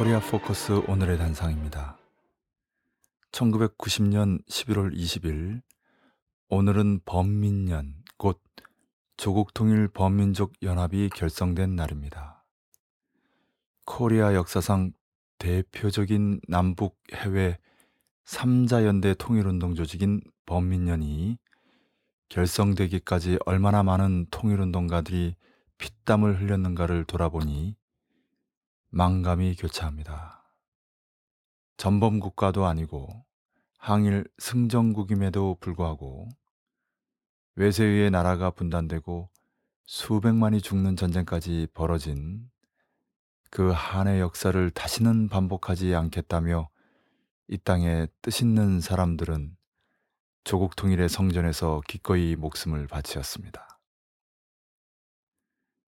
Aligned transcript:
코리아 0.00 0.18
포커스 0.18 0.84
오늘의 0.88 1.18
단상입니다. 1.18 1.98
1990년 3.32 4.42
11월 4.48 4.96
20일 4.96 5.60
오늘은 6.48 7.00
범민련 7.04 7.96
곧 8.16 8.40
조국 9.18 9.52
통일 9.52 9.88
범민족 9.88 10.54
연합이 10.62 11.10
결성된 11.10 11.76
날입니다. 11.76 12.46
코리아 13.84 14.32
역사상 14.32 14.92
대표적인 15.36 16.40
남북 16.48 16.96
해외 17.12 17.58
3자 18.24 18.86
연대 18.86 19.12
통일 19.12 19.46
운동 19.46 19.74
조직인 19.74 20.22
범민련이 20.46 21.36
결성되기까지 22.30 23.38
얼마나 23.44 23.82
많은 23.82 24.28
통일 24.30 24.60
운동가들이 24.62 25.36
피땀을 25.76 26.40
흘렸는가를 26.40 27.04
돌아보니 27.04 27.76
망감이 28.92 29.54
교차합니다. 29.54 30.44
전범 31.76 32.18
국가도 32.18 32.66
아니고 32.66 33.24
항일 33.78 34.26
승전국임에도 34.38 35.56
불구하고 35.60 36.28
외세의 37.54 38.10
나라가 38.10 38.50
분단되고 38.50 39.30
수백만이 39.84 40.60
죽는 40.60 40.96
전쟁까지 40.96 41.68
벌어진 41.72 42.50
그 43.50 43.70
한의 43.70 44.20
역사를 44.20 44.70
다시는 44.70 45.28
반복하지 45.28 45.94
않겠다며 45.94 46.68
이 47.48 47.58
땅에 47.58 48.06
뜻 48.22 48.42
있는 48.42 48.80
사람들은 48.80 49.56
조국 50.44 50.76
통일의 50.76 51.08
성전에서 51.08 51.80
기꺼이 51.86 52.36
목숨을 52.36 52.86
바치었습니다. 52.86 53.80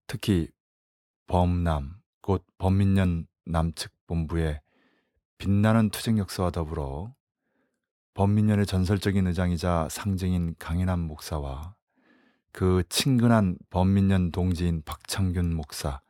특히 0.06 0.48
범남, 1.26 2.01
곧 2.22 2.44
범민련 2.56 3.26
남측 3.44 3.92
본부의 4.06 4.60
빛나는 5.38 5.90
투쟁 5.90 6.18
역사와 6.18 6.50
더불어 6.50 7.14
범민련의 8.14 8.66
전설적인 8.66 9.26
의장이자 9.26 9.88
상징인 9.90 10.54
강인한 10.58 11.00
목사와 11.00 11.74
그 12.52 12.82
친근한 12.88 13.56
범민련 13.70 14.30
동지인 14.30 14.82
박창균 14.84 15.54
목사, 15.54 16.00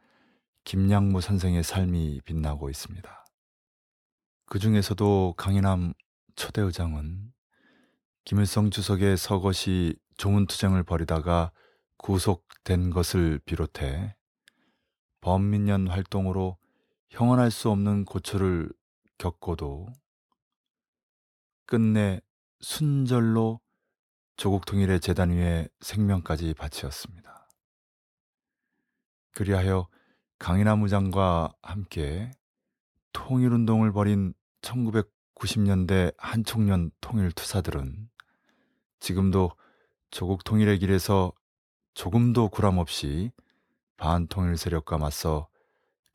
김양무 0.65 1.21
선생의 1.21 1.63
삶이 1.63 2.21
빛나고 2.25 2.69
있습니다. 2.69 3.27
그 4.47 4.59
중에서도 4.59 5.35
강인함 5.37 5.95
초대 6.35 6.61
의장은 6.61 7.33
김일성 8.25 8.71
주석의 8.71 9.17
서거시 9.17 9.97
조문투쟁을 10.19 10.83
벌이다가 10.83 11.53
구속된 11.97 12.91
것을 12.91 13.39
비롯해 13.45 14.17
범민련 15.23 15.89
활동으로 15.89 16.59
형언할 17.09 17.51
수 17.51 17.71
없는 17.71 18.05
고초를 18.05 18.71
겪고도 19.17 19.87
끝내 21.65 22.21
순절로 22.61 23.61
조국 24.37 24.67
통일의 24.67 25.01
재단 25.01 25.31
위에 25.31 25.69
생명까지 25.81 26.55
바치었습니다. 26.55 27.49
그리하여 29.33 29.89
강인하 30.39 30.75
무장과 30.75 31.55
함께 31.63 32.31
통일운동을 33.13 33.93
벌인 33.93 34.35
1990년대 34.63 36.15
한총련 36.19 36.91
통일투사들은 37.01 38.11
지금도 38.99 39.53
조국 40.11 40.43
통일의 40.43 40.81
길에서 40.81 41.33
조금도 41.95 42.49
구람 42.49 42.79
없이 42.79 43.31
반통일 44.03 44.57
세력과 44.57 44.99
맞서 44.99 45.47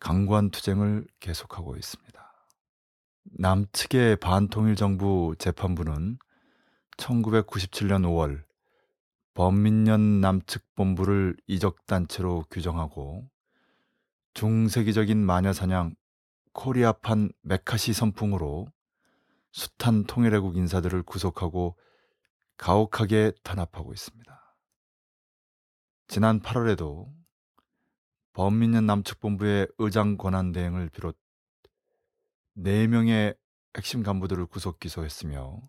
강관 0.01 0.49
투쟁을 0.49 1.07
계속하고 1.21 1.77
있습니다. 1.77 2.47
남측의 3.37 4.17
반통일 4.17 4.75
정부 4.75 5.33
재판부는 5.39 6.19
1997년 6.97 8.03
5월 8.03 8.43
범민련 9.35 10.19
남측 10.19 10.75
본부를 10.75 11.37
이적 11.47 11.85
단체로 11.85 12.43
규정하고 12.51 13.29
중세기적인 14.33 15.25
마녀 15.25 15.53
사냥 15.53 15.95
코리아판 16.51 17.31
메카시 17.41 17.93
선풍으로 17.93 18.67
숱한 19.53 20.03
통일애국 20.07 20.57
인사들을 20.57 21.03
구속하고 21.03 21.77
가혹하게 22.57 23.31
탄압하고 23.43 23.93
있습니다. 23.93 24.57
지난 26.09 26.41
8월에도 26.41 27.15
범민련 28.37 28.85
남측본부의 28.85 29.67
의장 29.79 30.15
권한 30.15 30.51
대행을 30.51 30.89
비롯 30.89 31.17
4명의 32.55 33.35
핵심 33.75 34.03
간부들을 34.03 34.45
구속 34.45 34.79
기소했으며 34.79 35.59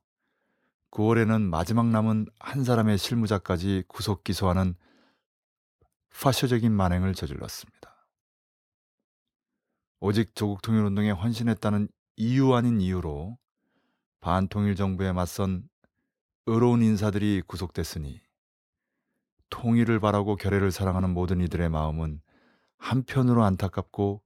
9월에는 0.91 1.49
마지막 1.49 1.87
남은 1.87 2.27
한 2.39 2.65
사람의 2.65 2.99
실무자까지 2.99 3.85
구속 3.89 4.23
기소하는 4.23 4.75
파쇼적인 6.13 6.71
만행을 6.71 7.15
저질렀습니다. 7.15 8.07
오직 10.01 10.35
조국 10.35 10.61
통일운동에 10.61 11.11
헌신했다는 11.11 11.89
이유 12.17 12.53
아닌 12.53 12.83
이유로 12.83 13.39
반통일 14.21 14.77
정부에 14.77 15.13
맞선 15.13 15.67
의로운 16.45 16.83
인사들이 16.83 17.45
구속됐으니 17.47 18.21
통일을 19.49 20.01
바라고 20.01 20.37
결의를 20.37 20.71
사랑하는 20.71 21.15
모든 21.15 21.41
이들의 21.41 21.71
마음은 21.71 22.21
한편으로 22.79 23.45
안타깝고 23.45 24.23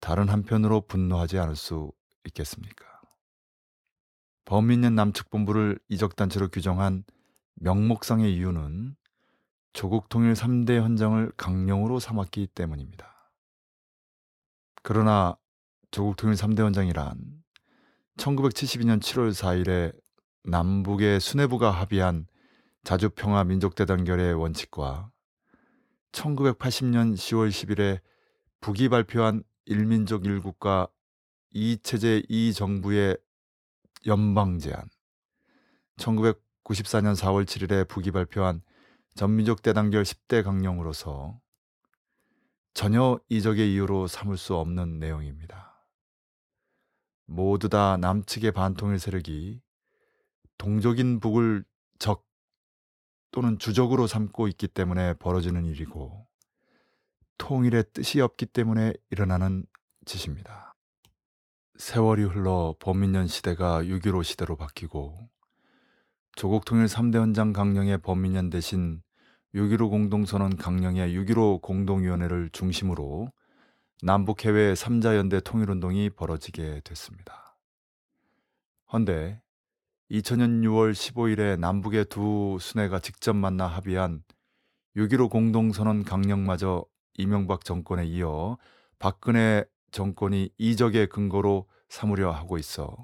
다른 0.00 0.28
한편으로 0.28 0.82
분노하지 0.82 1.38
않을 1.38 1.56
수 1.56 1.92
있겠습니까? 2.26 2.84
범민련 4.44 4.94
남측본부를 4.94 5.78
이적단체로 5.88 6.48
규정한 6.48 7.04
명목상의 7.56 8.34
이유는 8.34 8.96
조국 9.72 10.08
통일 10.08 10.34
3대 10.34 10.80
헌정을 10.80 11.32
강령으로 11.36 11.98
삼았기 11.98 12.48
때문입니다. 12.48 13.32
그러나 14.82 15.36
조국 15.90 16.16
통일 16.16 16.36
3대 16.36 16.60
헌정이란 16.60 17.18
1972년 18.18 19.00
7월 19.00 19.32
4일에 19.32 19.92
남북의 20.44 21.20
수뇌부가 21.20 21.70
합의한 21.70 22.26
자주평화 22.84 23.44
민족대단결의 23.44 24.34
원칙과 24.34 25.10
1980년 26.12 27.14
10월 27.14 27.50
10일에 27.50 28.00
북이 28.60 28.88
발표한 28.88 29.42
일민족 29.66 30.24
일국가 30.24 30.88
이체제 31.50 32.22
이정부의 32.28 33.16
연방 34.06 34.58
제안, 34.58 34.88
1994년 35.96 37.14
4월 37.16 37.44
7일에 37.44 37.88
북이 37.88 38.10
발표한 38.10 38.62
전민족 39.14 39.62
대단결 39.62 40.02
10대 40.02 40.44
강령으로서 40.44 41.40
전혀 42.74 43.18
이적의 43.30 43.72
이유로 43.72 44.06
삼을 44.06 44.36
수 44.36 44.54
없는 44.56 44.98
내용입니다. 44.98 45.86
모두 47.24 47.68
다 47.68 47.96
남측의 47.96 48.52
반통일 48.52 48.98
세력이 48.98 49.62
동족인 50.58 51.20
북을 51.20 51.64
적 51.98 52.26
또는 53.36 53.58
주적으로 53.58 54.06
삼고 54.06 54.48
있기 54.48 54.66
때문에 54.66 55.12
벌어지는 55.12 55.66
일이고 55.66 56.26
통일의 57.36 57.84
뜻이 57.92 58.22
없기 58.22 58.46
때문에 58.46 58.94
일어나는 59.10 59.66
짓입니다. 60.06 60.72
세월이 61.76 62.22
흘러 62.22 62.74
범민년 62.78 63.26
시대가 63.26 63.82
6.15 63.82 64.24
시대로 64.24 64.56
바뀌고 64.56 65.28
조국 66.34 66.64
통일 66.64 66.86
3대 66.86 67.16
헌장 67.16 67.52
강령의 67.52 67.98
범민년 67.98 68.48
대신 68.48 69.02
6.15 69.54 69.90
공동선언 69.90 70.56
강령의 70.56 71.14
6.15 71.14 71.60
공동위원회를 71.60 72.48
중심으로 72.52 73.30
남북 74.00 74.46
해외 74.46 74.72
3자 74.72 75.14
연대 75.14 75.40
통일운동이 75.40 76.08
벌어지게 76.08 76.80
됐습니다. 76.84 77.58
헌데 78.90 79.42
2000년 80.10 80.62
6월 80.62 80.92
15일에 80.92 81.58
남북의 81.58 82.04
두 82.04 82.58
순회가 82.60 83.00
직접 83.00 83.34
만나 83.34 83.66
합의한 83.66 84.22
6.15 84.96 85.30
공동선언 85.30 86.04
강령마저 86.04 86.84
이명박 87.14 87.64
정권에 87.64 88.06
이어 88.06 88.56
박근혜 88.98 89.64
정권이 89.90 90.50
이적의 90.58 91.08
근거로 91.08 91.66
삼으려 91.88 92.30
하고 92.30 92.56
있어 92.56 92.96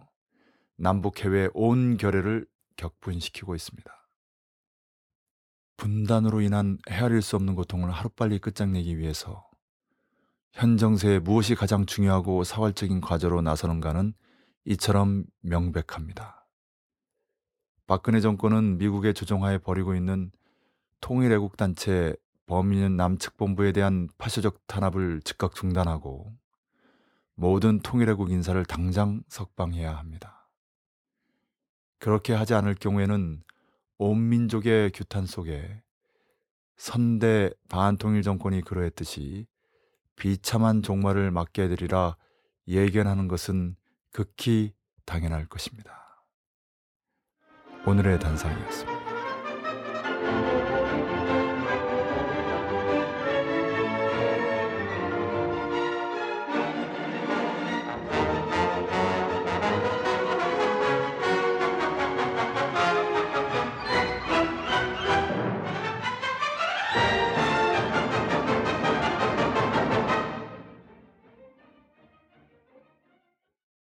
남북 0.76 1.25
해외 1.25 1.49
온 1.54 1.96
결의를 1.96 2.46
격분시키고 2.76 3.54
있습니다. 3.54 3.90
분단으로 5.76 6.40
인한 6.40 6.78
헤아릴 6.88 7.20
수 7.22 7.34
없는 7.34 7.56
고통을 7.56 7.90
하루빨리 7.90 8.38
끝장내기 8.38 8.99
위해서 8.99 9.49
현 10.52 10.76
정세에 10.76 11.19
무엇이 11.19 11.56
가장 11.56 11.87
중요하고 11.87 12.44
사활적인 12.44 13.00
과제로 13.00 13.43
나서는가는 13.43 14.14
이처럼 14.66 15.25
명백합니다. 15.40 16.42
박근혜 17.87 18.20
정권은 18.20 18.79
미국의 18.79 19.14
조종하에 19.14 19.58
벌이고 19.58 19.94
있는 19.94 20.31
통일애국단체 21.00 22.14
범인은 22.46 22.96
남측본부에 22.96 23.73
대한 23.73 24.08
파쇼적 24.19 24.67
탄압을 24.67 25.20
즉각 25.23 25.55
중단하고 25.55 26.32
모든 27.34 27.81
통일애국 27.81 28.31
인사를 28.31 28.62
당장 28.67 29.23
석방해야 29.29 29.96
합니다. 29.96 30.49
그렇게 31.99 32.34
하지 32.34 32.55
않을 32.55 32.75
경우에는 32.75 33.43
온 33.99 34.28
민족의 34.28 34.90
규탄 34.93 35.26
속에 35.26 35.82
선대 36.76 37.50
반통일 37.69 38.23
정권이 38.23 38.62
그러했듯이 38.62 39.46
비참한 40.17 40.82
종말을 40.82 41.31
맞게 41.31 41.69
되리라 41.69 42.17
예견하는 42.69 43.28
것은 43.28 43.76
극히 44.11 44.75
당연할 45.05 45.46
것입니다. 45.46 46.01
오늘의 47.84 48.20
단상이었습니다. 48.20 48.92